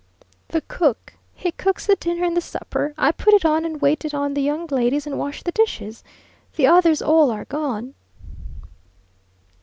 "The 0.47 0.61
cook, 0.61 1.13
he 1.35 1.51
cooks 1.51 1.85
the 1.85 1.95
dinner 1.95 2.23
and 2.25 2.35
the 2.35 2.41
supper; 2.41 2.95
I 2.97 3.11
put 3.11 3.35
it 3.35 3.45
on 3.45 3.63
and 3.65 3.79
wait 3.79 4.03
it 4.03 4.15
on 4.15 4.33
the 4.33 4.41
young 4.41 4.65
ladies 4.65 5.05
and 5.05 5.19
wash 5.19 5.43
the 5.43 5.51
dishes. 5.51 6.03
The 6.55 6.65
others 6.65 7.03
all 7.03 7.29
are 7.29 7.45
gone." 7.45 7.93